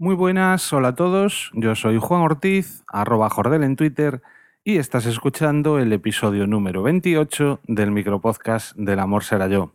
Muy 0.00 0.14
buenas, 0.14 0.72
hola 0.72 0.88
a 0.88 0.94
todos. 0.94 1.50
Yo 1.54 1.74
soy 1.74 1.98
Juan 1.98 2.22
Ortiz, 2.22 2.84
arroba 2.86 3.28
Jordel 3.30 3.64
en 3.64 3.74
Twitter, 3.74 4.22
y 4.62 4.76
estás 4.76 5.06
escuchando 5.06 5.80
el 5.80 5.92
episodio 5.92 6.46
número 6.46 6.84
28 6.84 7.62
del 7.64 7.90
micropodcast 7.90 8.76
del 8.76 9.00
amor 9.00 9.24
será 9.24 9.48
yo. 9.48 9.72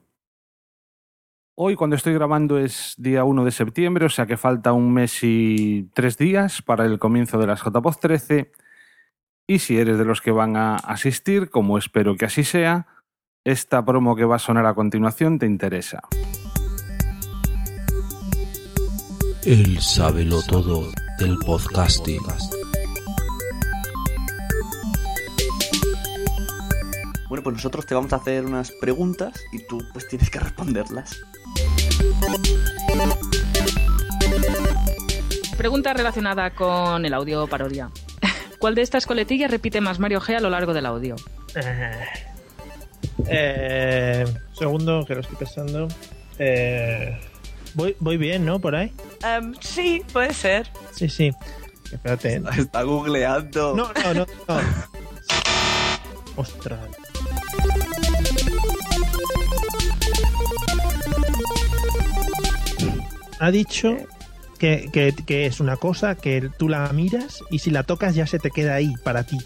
Hoy, 1.55 1.75
cuando 1.75 1.97
estoy 1.97 2.13
grabando, 2.13 2.57
es 2.57 2.95
día 2.97 3.25
1 3.25 3.43
de 3.43 3.51
septiembre, 3.51 4.05
o 4.05 4.09
sea 4.09 4.25
que 4.25 4.37
falta 4.37 4.71
un 4.71 4.93
mes 4.93 5.19
y 5.23 5.89
tres 5.93 6.17
días 6.17 6.61
para 6.61 6.85
el 6.85 6.99
comienzo 6.99 7.37
de 7.37 7.47
las 7.47 7.61
JPOZ 7.61 7.99
13. 7.99 8.51
Y 9.45 9.59
si 9.59 9.77
eres 9.77 9.97
de 9.97 10.05
los 10.05 10.21
que 10.21 10.31
van 10.31 10.55
a 10.55 10.77
asistir, 10.77 11.49
como 11.49 11.77
espero 11.77 12.15
que 12.15 12.23
así 12.23 12.45
sea, 12.45 12.87
esta 13.43 13.83
promo 13.83 14.15
que 14.15 14.23
va 14.23 14.37
a 14.37 14.39
sonar 14.39 14.67
a 14.67 14.73
continuación 14.73 15.37
te 15.37 15.47
interesa. 15.47 15.99
El 19.45 19.81
sábelo 19.81 20.41
todo 20.41 20.89
del 21.19 21.37
podcasting. 21.39 22.21
Bueno, 27.27 27.43
pues 27.43 27.55
nosotros 27.55 27.85
te 27.85 27.93
vamos 27.93 28.13
a 28.13 28.17
hacer 28.17 28.45
unas 28.45 28.71
preguntas 28.71 29.33
y 29.51 29.59
tú 29.67 29.83
pues 29.91 30.07
tienes 30.07 30.29
que 30.29 30.39
responderlas. 30.39 31.19
Pregunta 35.57 35.93
relacionada 35.93 36.51
con 36.51 37.05
el 37.05 37.13
audio 37.13 37.45
parodia. 37.47 37.89
¿Cuál 38.59 38.75
de 38.75 38.81
estas 38.81 39.05
coletillas 39.05 39.51
repite 39.51 39.81
más 39.81 39.99
Mario 39.99 40.21
G 40.21 40.37
a 40.37 40.39
lo 40.39 40.49
largo 40.49 40.73
del 40.73 40.85
audio? 40.85 41.17
Eh, 43.27 44.25
segundo, 44.57 45.03
que 45.05 45.15
lo 45.15 45.21
estoy 45.21 45.35
pensando. 45.35 45.89
Eh, 46.39 47.19
voy, 47.73 47.93
voy 47.99 48.15
bien, 48.15 48.45
¿no? 48.45 48.59
Por 48.59 48.75
ahí. 48.75 48.93
Em, 49.23 49.53
sí, 49.61 50.01
puede 50.11 50.33
ser. 50.33 50.69
Sí, 50.95 51.07
sí. 51.09 51.31
Espérate. 51.91 52.41
Está 52.57 52.83
googleando. 52.83 53.75
No, 53.75 53.91
no, 54.03 54.13
no. 54.13 54.25
no. 54.47 54.59
Ostras. 56.35 56.79
Ha 63.39 63.51
dicho 63.51 63.97
que, 64.59 64.89
que- 64.93 65.13
que 65.25 65.45
es 65.45 65.59
una 65.59 65.75
cosa 65.77 66.15
que 66.15 66.49
tú 66.57 66.69
la 66.69 66.87
miras 66.93 67.43
y 67.49 67.59
si 67.59 67.71
la 67.71 67.83
tocas 67.83 68.15
ya 68.15 68.25
se 68.27 68.39
te 68.39 68.51
queda 68.51 68.75
ahí 68.75 68.93
para 69.03 69.23
ti. 69.23 69.37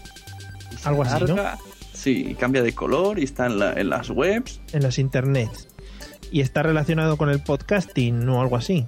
Algo 0.84 1.02
así, 1.02 1.24
¿no? 1.24 1.36
Sí, 1.92 2.36
cambia 2.38 2.62
de 2.62 2.72
color 2.74 3.18
y 3.18 3.24
está 3.24 3.46
en, 3.46 3.58
la- 3.58 3.72
en 3.72 3.90
las 3.90 4.10
webs. 4.10 4.60
En 4.72 4.82
las 4.82 4.98
internets. 4.98 5.68
Y 6.30 6.42
está 6.42 6.62
relacionado 6.62 7.16
con 7.16 7.30
el 7.30 7.42
podcasting 7.42 8.28
o 8.28 8.40
algo 8.40 8.56
así. 8.56 8.84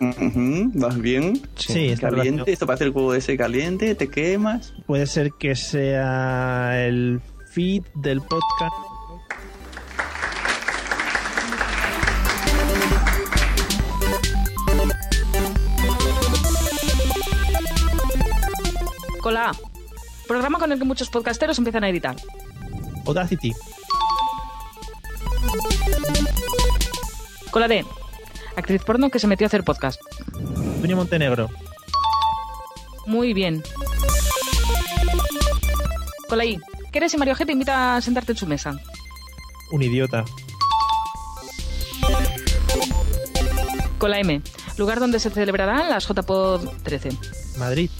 ¿Vas 0.00 0.98
bien? 1.00 1.40
Sí, 1.56 1.88
está 1.88 2.10
Caliente, 2.10 2.52
esto 2.52 2.66
parece 2.66 2.84
el 2.84 2.90
juego 2.90 3.14
ese 3.14 3.36
caliente, 3.36 3.94
te 3.94 4.08
quemas. 4.08 4.74
Puede 4.86 5.06
ser 5.06 5.32
que 5.38 5.54
sea 5.54 6.84
el 6.84 7.20
feed 7.52 7.82
del 7.94 8.20
podcast. 8.20 8.74
Con 19.20 19.34
la 19.34 19.50
A. 19.50 19.52
Programa 20.26 20.58
con 20.58 20.72
el 20.72 20.78
que 20.78 20.84
muchos 20.84 21.08
podcasteros 21.08 21.56
empiezan 21.58 21.84
a 21.84 21.88
editar. 21.88 22.16
Audacity. 23.06 23.52
Con 27.50 27.62
la 27.62 27.68
D. 27.68 27.84
Actriz 28.56 28.82
porno 28.84 29.10
que 29.10 29.18
se 29.18 29.26
metió 29.26 29.46
a 29.46 29.48
hacer 29.48 29.64
podcast. 29.64 30.00
Antonio 30.36 30.96
Montenegro. 30.96 31.50
Muy 33.06 33.34
bien. 33.34 33.62
Con 36.28 36.38
la 36.38 36.44
I. 36.44 36.60
¿Qué 36.92 36.98
eres 36.98 37.12
si 37.12 37.18
Mario 37.18 37.34
G 37.34 37.44
te 37.44 37.52
invita 37.52 37.96
a 37.96 38.00
sentarte 38.00 38.32
en 38.32 38.38
su 38.38 38.46
mesa? 38.46 38.76
Un 39.72 39.82
idiota. 39.82 40.24
Con 43.98 44.10
la 44.10 44.20
M. 44.20 44.40
Lugar 44.76 45.00
donde 45.00 45.18
se 45.18 45.30
celebrarán 45.30 45.88
las 45.88 46.06
JPod 46.06 46.68
13. 46.82 47.10
Madrid. 47.58 47.90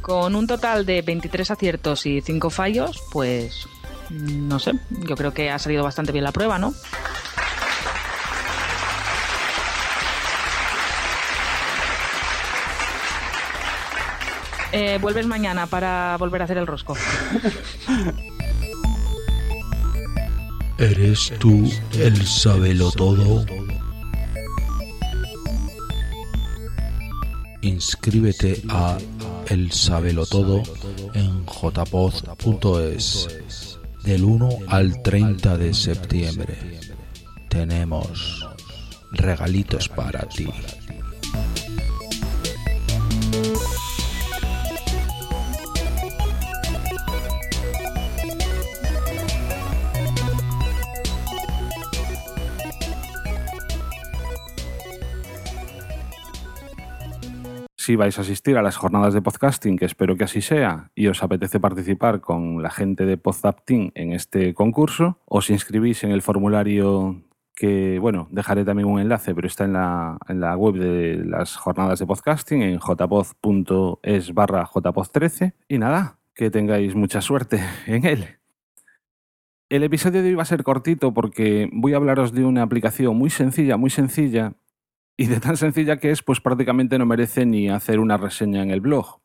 Con 0.00 0.34
un 0.34 0.46
total 0.46 0.86
de 0.86 1.02
23 1.02 1.50
aciertos 1.50 2.06
y 2.06 2.20
5 2.20 2.50
fallos, 2.50 3.02
pues 3.12 3.68
no 4.10 4.58
sé, 4.58 4.72
yo 4.90 5.14
creo 5.14 5.32
que 5.32 5.50
ha 5.50 5.58
salido 5.58 5.84
bastante 5.84 6.12
bien 6.12 6.24
la 6.24 6.32
prueba, 6.32 6.58
¿no? 6.58 6.74
Eh, 14.72 14.98
vuelves 15.00 15.26
mañana 15.26 15.66
para 15.66 16.16
volver 16.18 16.42
a 16.42 16.44
hacer 16.44 16.58
el 16.58 16.66
rosco. 16.66 16.96
¿Eres 20.78 21.32
tú 21.38 21.70
el 21.92 22.26
sábelo 22.26 22.90
todo? 22.92 23.44
Inscríbete 27.62 28.62
a 28.70 28.96
El 29.48 29.70
Sábelo 29.70 30.24
Todo 30.24 30.62
en 31.12 31.44
jpoz.es 31.44 33.28
del 34.02 34.24
1 34.24 34.48
al 34.68 35.02
30 35.02 35.58
de 35.58 35.74
septiembre. 35.74 36.56
Tenemos 37.50 38.48
regalitos 39.12 39.90
para 39.90 40.20
ti. 40.20 40.48
Si 57.80 57.96
vais 57.96 58.18
a 58.18 58.20
asistir 58.20 58.58
a 58.58 58.62
las 58.62 58.76
jornadas 58.76 59.14
de 59.14 59.22
podcasting, 59.22 59.78
que 59.78 59.86
espero 59.86 60.14
que 60.14 60.24
así 60.24 60.42
sea, 60.42 60.90
y 60.94 61.06
os 61.06 61.22
apetece 61.22 61.60
participar 61.60 62.20
con 62.20 62.62
la 62.62 62.68
gente 62.68 63.06
de 63.06 63.16
Podzapting 63.16 63.90
en 63.94 64.12
este 64.12 64.52
concurso, 64.52 65.16
os 65.24 65.48
inscribís 65.48 66.04
en 66.04 66.10
el 66.10 66.20
formulario 66.20 67.22
que, 67.54 67.98
bueno, 67.98 68.28
dejaré 68.32 68.66
también 68.66 68.86
un 68.86 69.00
enlace, 69.00 69.34
pero 69.34 69.46
está 69.46 69.64
en 69.64 69.72
la, 69.72 70.18
en 70.28 70.40
la 70.40 70.58
web 70.58 70.74
de 70.74 71.24
las 71.24 71.56
jornadas 71.56 71.98
de 71.98 72.06
podcasting, 72.06 72.60
en 72.60 72.78
jpoz.es 72.80 74.34
barra 74.34 74.66
jpoz13. 74.66 75.54
Y 75.66 75.78
nada, 75.78 76.18
que 76.34 76.50
tengáis 76.50 76.94
mucha 76.94 77.22
suerte 77.22 77.64
en 77.86 78.04
él. 78.04 78.26
El 79.70 79.84
episodio 79.84 80.22
de 80.22 80.28
hoy 80.28 80.34
va 80.34 80.42
a 80.42 80.44
ser 80.44 80.64
cortito 80.64 81.14
porque 81.14 81.70
voy 81.72 81.94
a 81.94 81.96
hablaros 81.96 82.34
de 82.34 82.44
una 82.44 82.60
aplicación 82.60 83.16
muy 83.16 83.30
sencilla, 83.30 83.78
muy 83.78 83.88
sencilla, 83.88 84.52
y 85.20 85.26
de 85.26 85.38
tan 85.38 85.58
sencilla 85.58 85.98
que 85.98 86.10
es, 86.12 86.22
pues 86.22 86.40
prácticamente 86.40 86.98
no 86.98 87.04
merece 87.04 87.44
ni 87.44 87.68
hacer 87.68 88.00
una 88.00 88.16
reseña 88.16 88.62
en 88.62 88.70
el 88.70 88.80
blog. 88.80 89.20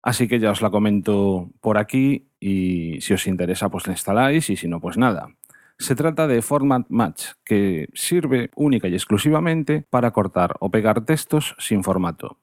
Así 0.00 0.28
que 0.28 0.38
ya 0.38 0.52
os 0.52 0.62
la 0.62 0.70
comento 0.70 1.50
por 1.60 1.76
aquí 1.76 2.28
y 2.38 3.00
si 3.00 3.12
os 3.12 3.26
interesa, 3.26 3.68
pues 3.68 3.88
la 3.88 3.94
instaláis 3.94 4.48
y 4.48 4.54
si 4.54 4.68
no, 4.68 4.78
pues 4.78 4.96
nada. 4.96 5.26
Se 5.76 5.96
trata 5.96 6.28
de 6.28 6.40
Format 6.40 6.86
Match, 6.88 7.30
que 7.44 7.88
sirve 7.94 8.50
única 8.54 8.86
y 8.86 8.94
exclusivamente 8.94 9.84
para 9.90 10.12
cortar 10.12 10.54
o 10.60 10.70
pegar 10.70 11.04
textos 11.04 11.56
sin 11.58 11.82
formato. 11.82 12.38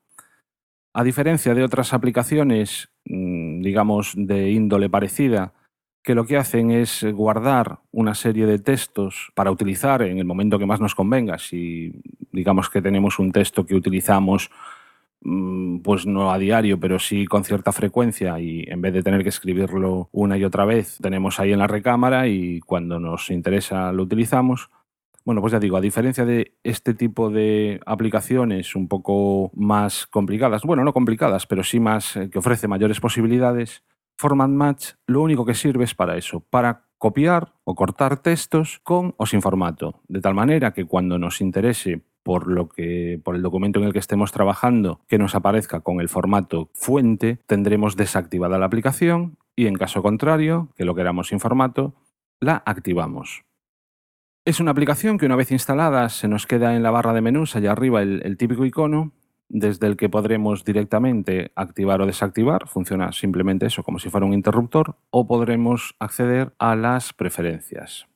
A 0.93 1.05
diferencia 1.05 1.53
de 1.53 1.63
otras 1.63 1.93
aplicaciones, 1.93 2.89
mm, 3.05 3.61
digamos, 3.61 4.15
de 4.17 4.51
índole 4.51 4.89
parecida, 4.89 5.53
que 6.09 6.15
lo 6.15 6.25
que 6.25 6.37
hacen 6.37 6.71
es 6.71 7.05
guardar 7.13 7.81
una 7.91 8.15
serie 8.15 8.47
de 8.47 8.57
textos 8.57 9.31
para 9.35 9.51
utilizar 9.51 10.01
en 10.01 10.17
el 10.17 10.25
momento 10.25 10.57
que 10.57 10.65
más 10.65 10.81
nos 10.81 10.95
convenga. 10.95 11.37
Si 11.37 12.01
digamos 12.31 12.67
que 12.67 12.81
tenemos 12.81 13.19
un 13.19 13.31
texto 13.31 13.63
que 13.63 13.75
utilizamos 13.75 14.49
mm, 15.21 15.81
pues 15.81 16.07
no 16.07 16.31
a 16.31 16.39
diario, 16.39 16.79
pero 16.79 16.97
sí 16.97 17.27
con 17.27 17.43
cierta 17.43 17.71
frecuencia 17.71 18.39
y 18.39 18.65
en 18.67 18.81
vez 18.81 18.91
de 18.93 19.03
tener 19.03 19.21
que 19.21 19.29
escribirlo 19.29 20.09
una 20.11 20.35
y 20.35 20.43
otra 20.43 20.65
vez, 20.65 20.97
tenemos 20.99 21.39
ahí 21.39 21.53
en 21.53 21.59
la 21.59 21.67
recámara 21.67 22.27
y 22.27 22.59
cuando 22.61 22.99
nos 22.99 23.29
interesa 23.29 23.91
lo 23.91 24.01
utilizamos. 24.01 24.71
Bueno, 25.25 25.41
pues 25.41 25.53
ya 25.53 25.59
digo, 25.59 25.77
a 25.77 25.81
diferencia 25.81 26.25
de 26.25 26.55
este 26.63 26.95
tipo 26.95 27.29
de 27.29 27.81
aplicaciones 27.85 28.75
un 28.75 28.87
poco 28.87 29.51
más 29.53 30.07
complicadas, 30.07 30.63
bueno, 30.63 30.83
no 30.83 30.91
complicadas, 30.91 31.45
pero 31.45 31.63
sí 31.63 31.79
más 31.79 32.15
eh, 32.15 32.31
que 32.31 32.39
ofrece 32.39 32.67
mayores 32.67 32.99
posibilidades, 32.99 33.83
Format 34.19 34.49
Match 34.49 34.89
lo 35.07 35.21
único 35.21 35.45
que 35.45 35.53
sirve 35.53 35.85
es 35.85 35.95
para 35.95 36.17
eso, 36.17 36.41
para 36.41 36.89
copiar 36.97 37.53
o 37.63 37.73
cortar 37.73 38.17
textos 38.17 38.81
con 38.83 39.15
o 39.15 39.25
sin 39.25 39.41
formato, 39.41 40.01
de 40.09 40.19
tal 40.19 40.33
manera 40.33 40.73
que 40.73 40.83
cuando 40.83 41.17
nos 41.17 41.39
interese 41.39 42.01
por 42.21 42.47
lo 42.51 42.67
que 42.67 43.21
por 43.23 43.37
el 43.37 43.41
documento 43.41 43.79
en 43.79 43.85
el 43.85 43.93
que 43.93 43.99
estemos 43.99 44.33
trabajando 44.33 44.99
que 45.07 45.17
nos 45.17 45.35
aparezca 45.35 45.79
con 45.79 46.01
el 46.01 46.09
formato 46.09 46.69
fuente, 46.73 47.39
tendremos 47.47 47.95
desactivada 47.95 48.57
la 48.57 48.65
aplicación 48.65 49.37
y 49.55 49.67
en 49.67 49.75
caso 49.75 50.01
contrario, 50.01 50.67
que 50.75 50.83
lo 50.83 50.95
queramos 50.95 51.29
sin 51.29 51.39
formato, 51.39 51.95
la 52.41 52.61
activamos. 52.65 53.45
Es 54.43 54.59
una 54.59 54.71
aplicación 54.71 55.17
que 55.17 55.27
una 55.27 55.37
vez 55.37 55.49
instalada 55.49 56.09
se 56.09 56.27
nos 56.27 56.45
queda 56.45 56.75
en 56.75 56.83
la 56.83 56.91
barra 56.91 57.13
de 57.13 57.21
menús 57.21 57.55
allá 57.55 57.71
arriba 57.71 58.01
el, 58.01 58.21
el 58.25 58.35
típico 58.35 58.65
icono 58.65 59.13
desde 59.49 59.87
el 59.87 59.97
que 59.97 60.09
podremos 60.09 60.63
directamente 60.63 61.51
activar 61.55 62.01
o 62.01 62.05
desactivar, 62.05 62.67
funciona 62.67 63.11
simplemente 63.11 63.65
eso 63.65 63.83
como 63.83 63.99
si 63.99 64.09
fuera 64.09 64.25
un 64.25 64.33
interruptor, 64.33 64.95
o 65.09 65.27
podremos 65.27 65.95
acceder 65.99 66.53
a 66.59 66.75
las 66.75 67.13
preferencias. 67.13 68.07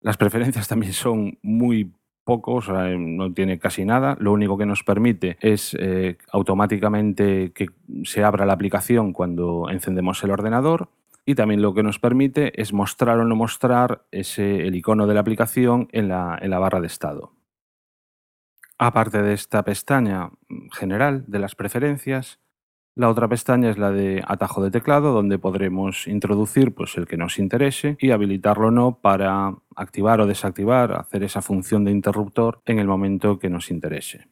Las 0.00 0.16
preferencias 0.16 0.68
también 0.68 0.92
son 0.92 1.38
muy 1.42 1.92
pocos, 2.26 2.68
no 2.68 3.32
tiene 3.32 3.58
casi 3.58 3.84
nada. 3.84 4.16
Lo 4.20 4.32
único 4.32 4.58
que 4.58 4.66
nos 4.66 4.82
permite 4.82 5.38
es 5.40 5.76
eh, 5.78 6.18
automáticamente 6.32 7.52
que 7.52 7.68
se 8.02 8.24
abra 8.24 8.46
la 8.46 8.52
aplicación 8.52 9.12
cuando 9.12 9.68
encendemos 9.70 10.22
el 10.24 10.32
ordenador. 10.32 10.88
Y 11.24 11.34
también 11.34 11.62
lo 11.62 11.74
que 11.74 11.82
nos 11.82 11.98
permite 11.98 12.60
es 12.60 12.72
mostrar 12.72 13.18
o 13.18 13.24
no 13.24 13.34
mostrar 13.34 14.02
ese, 14.12 14.66
el 14.66 14.74
icono 14.76 15.06
de 15.06 15.14
la 15.14 15.20
aplicación 15.20 15.88
en 15.92 16.08
la, 16.08 16.38
en 16.40 16.50
la 16.50 16.58
barra 16.58 16.80
de 16.80 16.86
estado. 16.86 17.35
Aparte 18.78 19.22
de 19.22 19.32
esta 19.32 19.64
pestaña 19.64 20.30
general 20.72 21.24
de 21.26 21.38
las 21.38 21.54
preferencias, 21.54 22.40
la 22.94 23.10
otra 23.10 23.28
pestaña 23.28 23.68
es 23.68 23.76
la 23.76 23.90
de 23.90 24.22
atajo 24.26 24.62
de 24.62 24.70
teclado, 24.70 25.12
donde 25.12 25.38
podremos 25.38 26.06
introducir 26.06 26.74
pues, 26.74 26.96
el 26.96 27.06
que 27.06 27.18
nos 27.18 27.38
interese 27.38 27.98
y 28.00 28.10
habilitarlo 28.10 28.68
o 28.68 28.70
no 28.70 29.00
para 29.00 29.54
activar 29.76 30.22
o 30.22 30.26
desactivar, 30.26 30.92
hacer 30.92 31.22
esa 31.22 31.42
función 31.42 31.84
de 31.84 31.90
interruptor 31.90 32.62
en 32.64 32.78
el 32.78 32.86
momento 32.86 33.38
que 33.38 33.50
nos 33.50 33.70
interese. 33.70 34.28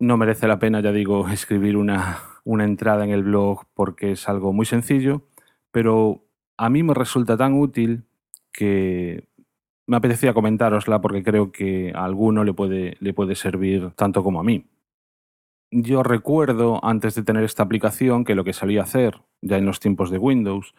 No 0.00 0.16
merece 0.16 0.48
la 0.48 0.58
pena, 0.58 0.80
ya 0.80 0.90
digo, 0.90 1.28
escribir 1.32 1.76
una, 1.76 2.18
una 2.42 2.64
entrada 2.64 3.04
en 3.04 3.10
el 3.10 3.22
blog 3.22 3.66
porque 3.74 4.12
es 4.12 4.28
algo 4.28 4.52
muy 4.52 4.66
sencillo, 4.66 5.22
pero 5.70 6.24
a 6.56 6.68
mí 6.68 6.82
me 6.82 6.94
resulta 6.94 7.36
tan 7.36 7.54
útil 7.54 8.06
que 8.52 9.28
me 9.90 9.96
apetecía 9.96 10.32
comentárosla 10.32 11.00
porque 11.00 11.24
creo 11.24 11.50
que 11.50 11.90
a 11.96 12.04
alguno 12.04 12.44
le 12.44 12.54
puede, 12.54 12.96
le 13.00 13.12
puede 13.12 13.34
servir 13.34 13.90
tanto 13.96 14.22
como 14.22 14.38
a 14.38 14.44
mí. 14.44 14.64
Yo 15.72 16.04
recuerdo 16.04 16.78
antes 16.84 17.16
de 17.16 17.24
tener 17.24 17.42
esta 17.42 17.64
aplicación 17.64 18.24
que 18.24 18.36
lo 18.36 18.44
que 18.44 18.52
solía 18.52 18.84
hacer, 18.84 19.20
ya 19.42 19.58
en 19.58 19.66
los 19.66 19.80
tiempos 19.80 20.12
de 20.12 20.18
Windows, 20.18 20.76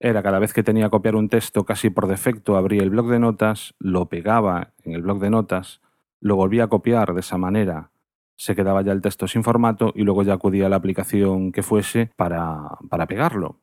era 0.00 0.22
cada 0.22 0.38
vez 0.38 0.54
que 0.54 0.62
tenía 0.62 0.84
que 0.84 0.92
copiar 0.92 1.14
un 1.14 1.28
texto 1.28 1.64
casi 1.66 1.90
por 1.90 2.06
defecto, 2.06 2.56
abría 2.56 2.82
el 2.82 2.88
bloc 2.88 3.08
de 3.08 3.18
notas, 3.18 3.74
lo 3.78 4.08
pegaba 4.08 4.72
en 4.82 4.94
el 4.94 5.02
bloc 5.02 5.20
de 5.20 5.28
notas, 5.28 5.82
lo 6.20 6.36
volvía 6.36 6.64
a 6.64 6.68
copiar 6.68 7.12
de 7.12 7.20
esa 7.20 7.36
manera, 7.36 7.90
se 8.34 8.56
quedaba 8.56 8.80
ya 8.80 8.92
el 8.92 9.02
texto 9.02 9.28
sin 9.28 9.44
formato 9.44 9.92
y 9.94 10.04
luego 10.04 10.22
ya 10.22 10.32
acudía 10.32 10.66
a 10.66 10.70
la 10.70 10.76
aplicación 10.76 11.52
que 11.52 11.62
fuese 11.62 12.12
para, 12.16 12.78
para 12.88 13.06
pegarlo. 13.06 13.60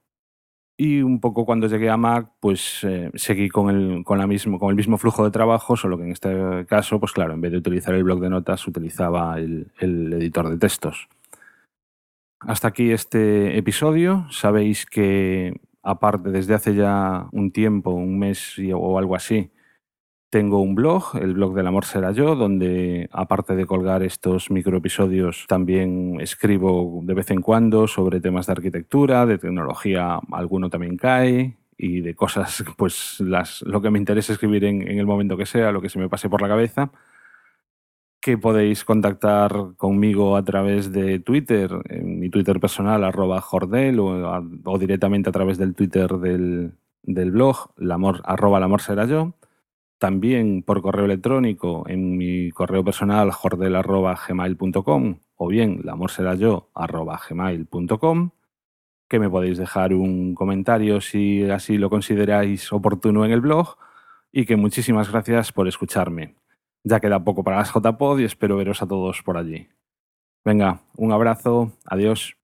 Y 0.84 1.04
un 1.04 1.20
poco 1.20 1.46
cuando 1.46 1.68
llegué 1.68 1.92
a 1.92 1.96
Mac, 1.96 2.32
pues 2.40 2.84
eh, 2.86 3.12
seguí 3.14 3.50
con 3.50 3.70
el, 3.70 4.04
con, 4.04 4.28
mismo, 4.28 4.58
con 4.58 4.72
el 4.72 4.76
mismo 4.76 4.98
flujo 4.98 5.24
de 5.24 5.30
trabajo, 5.30 5.78
solo 5.78 5.96
que 5.96 6.06
en 6.06 6.12
este 6.12 6.66
caso, 6.68 7.00
pues 7.00 7.12
claro, 7.12 7.36
en 7.36 7.42
vez 7.42 7.52
de 7.52 7.60
utilizar 7.60 7.94
el 7.94 8.04
bloc 8.04 8.20
de 8.20 8.32
notas, 8.32 8.68
utilizaba 8.68 9.38
el, 9.38 9.72
el 9.78 10.12
editor 10.14 10.50
de 10.50 10.58
textos. 10.58 11.08
Hasta 12.40 12.70
aquí 12.70 12.90
este 12.90 13.60
episodio. 13.60 14.26
Sabéis 14.32 14.88
que, 14.88 15.54
aparte, 15.84 16.32
desde 16.32 16.56
hace 16.56 16.74
ya 16.74 17.28
un 17.32 17.52
tiempo, 17.52 17.92
un 17.92 18.18
mes 18.18 18.56
o 18.74 18.98
algo 18.98 19.16
así, 19.16 19.52
tengo 20.32 20.62
un 20.62 20.76
blog, 20.76 21.18
el 21.22 21.34
blog 21.34 21.54
del 21.54 21.68
amor 21.68 21.84
será 21.84 22.14
yo, 22.14 22.36
donde 22.36 23.10
aparte 23.12 23.54
de 23.54 23.66
colgar 23.66 24.02
estos 24.02 24.50
microepisodios, 24.50 25.46
también 25.48 26.20
escribo 26.22 27.02
de 27.04 27.14
vez 27.14 27.32
en 27.32 27.42
cuando 27.42 27.86
sobre 27.86 28.22
temas 28.22 28.48
de 28.48 28.54
arquitectura, 28.54 29.26
de 29.26 29.38
tecnología, 29.38 30.22
alguno 30.32 30.70
también 30.70 30.96
cae, 30.96 31.58
y 31.78 32.00
de 32.00 32.16
cosas, 32.16 32.64
pues 32.78 33.20
las, 33.20 33.62
lo 33.64 33.82
que 33.82 33.92
me 33.92 34.00
interesa 34.00 34.32
escribir 34.32 34.64
en, 34.64 34.82
en 34.84 35.00
el 35.00 35.06
momento 35.06 35.36
que 35.36 35.46
sea, 35.46 35.74
lo 35.74 35.82
que 35.82 35.90
se 35.90 36.00
me 36.00 36.10
pase 36.10 36.30
por 36.30 36.42
la 36.42 36.48
cabeza 36.48 36.92
que 38.22 38.38
podéis 38.38 38.86
contactar 38.86 39.52
conmigo 39.78 40.38
a 40.38 40.46
través 40.46 40.92
de 40.92 41.20
Twitter, 41.20 41.72
en 41.90 42.20
mi 42.20 42.30
Twitter 42.30 42.60
personal, 42.60 43.04
arroba 43.04 43.42
jordel, 43.42 44.00
o, 44.00 44.28
a, 44.28 44.44
o 44.64 44.78
directamente 44.78 45.30
a 45.30 45.34
través 45.34 45.58
del 45.58 45.74
Twitter 45.74 46.08
del, 46.20 46.74
del 47.02 47.32
blog, 47.32 47.72
lamor, 47.78 48.22
arroba 48.24 48.60
el 48.60 48.64
amor 48.64 48.82
será 48.82 49.06
yo 49.06 49.34
también 50.02 50.64
por 50.64 50.82
correo 50.82 51.06
electrónico 51.06 51.84
en 51.88 52.18
mi 52.18 52.50
correo 52.50 52.84
personal 52.84 53.30
jordel.gmail.com 53.30 55.20
o 55.36 55.48
bien 55.48 55.82
lamorserayó.gmail.com 55.84 58.32
que 59.08 59.20
me 59.20 59.30
podéis 59.30 59.60
dejar 59.60 59.94
un 59.94 60.34
comentario 60.34 61.02
si 61.02 61.48
así 61.52 61.78
lo 61.78 61.92
consideráis 61.92 62.74
oportuno 62.74 63.26
en 63.26 63.32
el 63.32 63.42
blog 63.42 63.78
y 64.32 64.48
que 64.48 64.56
muchísimas 64.56 65.12
gracias 65.12 65.52
por 65.52 65.68
escucharme. 65.68 66.34
Ya 66.84 67.00
queda 67.00 67.24
poco 67.24 67.44
para 67.44 67.58
las 67.58 67.72
JPod 67.72 68.22
y 68.22 68.24
espero 68.24 68.58
veros 68.58 68.82
a 68.82 68.88
todos 68.88 69.22
por 69.22 69.38
allí. 69.38 69.68
Venga, 70.44 70.82
un 70.98 71.12
abrazo, 71.12 71.74
adiós. 71.86 72.41